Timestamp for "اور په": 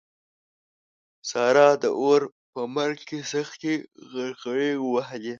2.01-2.61